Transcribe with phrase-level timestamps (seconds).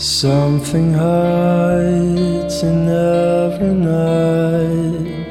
[0.00, 5.26] Something hides in every night,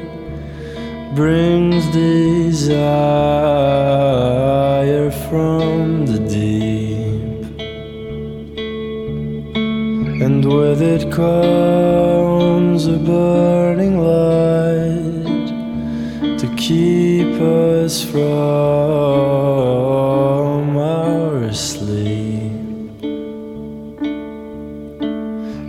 [1.16, 2.70] brings desire
[5.28, 7.58] from the deep,
[10.22, 15.48] and with it comes a burning light
[16.38, 19.29] to keep us from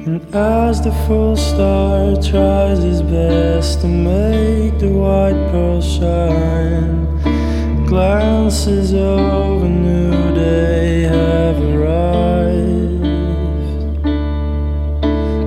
[0.04, 7.06] And as the full star tries his best to make the white pearl shine,
[7.86, 13.06] glances of a new day have arrived.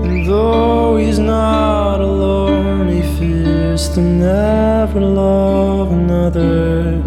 [0.06, 7.02] And though he's not alone, he fears to never love another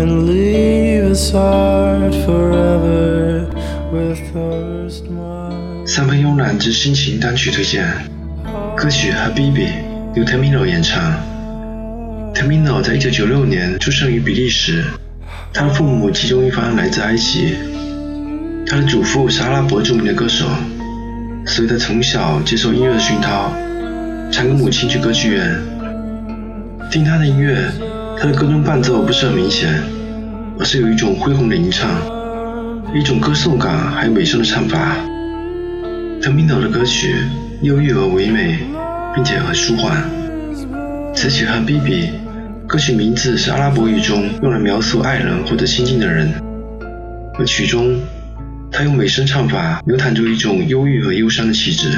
[0.00, 3.13] and leave his heart forever
[5.86, 7.86] 三分慵懒之心情单曲推荐，
[8.76, 9.68] 歌曲《Habibi》
[10.14, 11.00] 由 Tamino 演唱。
[12.34, 14.84] Tamino 在1996年出生于比利时，
[15.52, 17.54] 他的父母其中一方来自埃及，
[18.66, 20.46] 他的祖父是阿拉伯著名的歌手，
[21.46, 23.52] 所以他从小接受音乐的熏陶，
[24.32, 25.56] 常跟母亲去歌剧院。
[26.90, 27.70] 听他的音乐。
[28.16, 29.68] 他的歌中伴奏不是很明显，
[30.58, 31.90] 而是有一种恢宏的吟唱，
[32.94, 34.96] 一种歌颂感，还有美声的唱法。
[36.22, 37.16] Tamino 的歌曲
[37.62, 38.60] 忧郁而唯美，
[39.12, 40.04] 并且很舒缓。
[41.12, 42.10] 此曲和 BB
[42.68, 46.32] 歌曲名字是阿拉伯语中用来描述爱人或者亲近的人，
[47.36, 48.00] 而曲中
[48.70, 51.88] 他用美声唱法流淌出一种忧郁和忧伤的气质。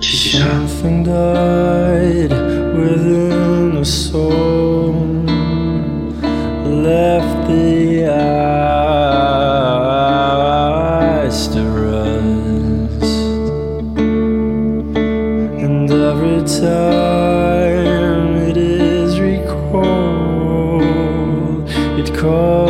[0.00, 0.46] 气息上。
[0.68, 2.28] Something died
[2.76, 4.92] within the soul,
[11.32, 13.14] left to rest,
[15.64, 20.82] and every time it is recalled,
[21.98, 22.61] it covers